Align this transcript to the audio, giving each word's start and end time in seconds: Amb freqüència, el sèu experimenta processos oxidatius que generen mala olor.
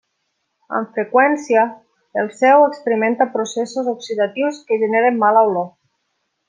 Amb 0.77 0.95
freqüència, 0.95 1.65
el 2.21 2.31
sèu 2.39 2.63
experimenta 2.71 3.29
processos 3.37 3.93
oxidatius 3.95 4.63
que 4.71 4.83
generen 4.87 5.25
mala 5.27 5.49
olor. 5.53 5.71